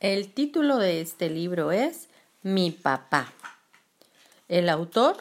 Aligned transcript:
El 0.00 0.32
título 0.32 0.76
de 0.76 1.00
este 1.00 1.28
libro 1.28 1.72
es 1.72 2.08
Mi 2.44 2.70
papá. 2.70 3.32
El 4.46 4.68
autor 4.68 5.16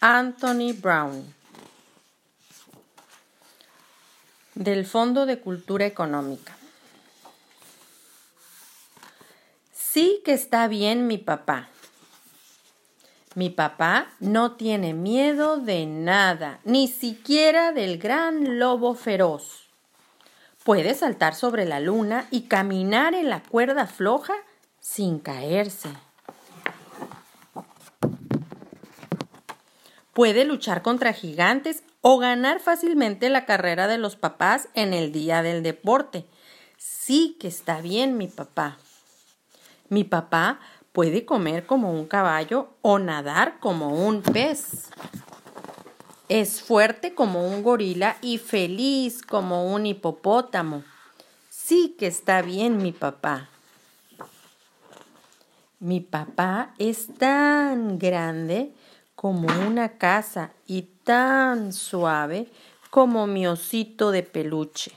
Anthony 0.00 0.72
Brown. 0.72 1.34
Del 4.54 4.86
Fondo 4.86 5.26
de 5.26 5.38
Cultura 5.38 5.84
Económica. 5.84 6.56
Sí 9.74 10.22
que 10.24 10.32
está 10.32 10.66
bien 10.66 11.06
mi 11.06 11.18
papá. 11.18 11.68
Mi 13.34 13.50
papá 13.50 14.14
no 14.18 14.52
tiene 14.52 14.94
miedo 14.94 15.58
de 15.58 15.84
nada, 15.84 16.58
ni 16.64 16.88
siquiera 16.88 17.72
del 17.72 17.98
gran 17.98 18.58
lobo 18.58 18.94
feroz. 18.94 19.61
Puede 20.64 20.94
saltar 20.94 21.34
sobre 21.34 21.64
la 21.64 21.80
luna 21.80 22.26
y 22.30 22.42
caminar 22.42 23.14
en 23.14 23.28
la 23.28 23.42
cuerda 23.42 23.86
floja 23.86 24.34
sin 24.78 25.18
caerse. 25.18 25.88
Puede 30.12 30.44
luchar 30.44 30.82
contra 30.82 31.12
gigantes 31.12 31.82
o 32.00 32.18
ganar 32.18 32.60
fácilmente 32.60 33.28
la 33.28 33.44
carrera 33.44 33.88
de 33.88 33.98
los 33.98 34.14
papás 34.14 34.68
en 34.74 34.92
el 34.92 35.10
día 35.10 35.42
del 35.42 35.62
deporte. 35.62 36.26
Sí 36.76 37.36
que 37.40 37.48
está 37.48 37.80
bien 37.80 38.16
mi 38.16 38.28
papá. 38.28 38.78
Mi 39.88 40.04
papá 40.04 40.60
puede 40.92 41.24
comer 41.24 41.66
como 41.66 41.92
un 41.92 42.06
caballo 42.06 42.68
o 42.82 42.98
nadar 43.00 43.58
como 43.58 44.06
un 44.06 44.22
pez. 44.22 44.90
Es 46.28 46.62
fuerte 46.62 47.14
como 47.14 47.48
un 47.48 47.62
gorila 47.62 48.16
y 48.22 48.38
feliz 48.38 49.22
como 49.22 49.72
un 49.72 49.86
hipopótamo. 49.86 50.84
Sí 51.50 51.96
que 51.98 52.06
está 52.06 52.42
bien 52.42 52.78
mi 52.78 52.92
papá. 52.92 53.48
Mi 55.80 56.00
papá 56.00 56.74
es 56.78 57.08
tan 57.18 57.98
grande 57.98 58.72
como 59.16 59.48
una 59.66 59.98
casa 59.98 60.52
y 60.66 60.82
tan 61.04 61.72
suave 61.72 62.48
como 62.90 63.26
mi 63.26 63.46
osito 63.46 64.12
de 64.12 64.22
peluche. 64.22 64.92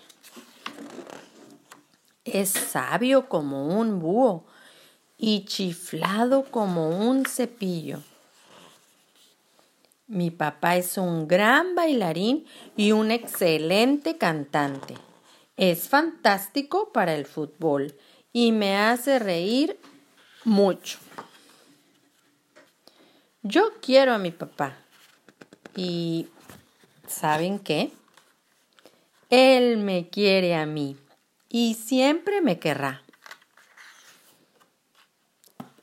Es 2.23 2.50
sabio 2.50 3.28
como 3.28 3.68
un 3.80 4.00
búho 4.00 4.46
y 5.18 5.46
chiflado 5.46 6.44
como 6.52 6.90
un 6.90 7.26
cepillo. 7.26 8.02
Mi 10.08 10.30
papá 10.30 10.75
es 10.75 11.00
un 11.00 11.28
gran 11.28 11.73
bailarín 11.73 12.45
y 12.78 12.92
un 12.92 13.09
excelente 13.09 14.20
cantante. 14.20 14.94
Es 15.58 15.89
fantástico 15.89 16.92
para 16.94 17.16
el 17.16 17.25
fútbol 17.25 17.95
y 18.31 18.52
me 18.52 18.78
hace 18.78 19.17
reír 19.17 19.80
mucho. 20.44 21.00
Yo 23.42 23.72
quiero 23.81 24.14
a 24.14 24.20
mi 24.20 24.30
papá 24.30 24.78
y 25.75 26.28
¿saben 27.08 27.58
qué? 27.58 27.92
Él 29.31 29.78
me 29.78 30.09
quiere 30.09 30.56
a 30.56 30.67
mí 30.67 30.97
y 31.50 31.73
siempre 31.73 32.42
me 32.42 32.59
querrá. 32.59 33.02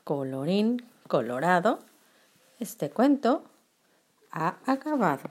Colorín 0.05 0.85
colorado, 1.07 1.79
este 2.59 2.89
cuento 2.89 3.43
ha 4.33 4.57
acabado. 4.65 5.29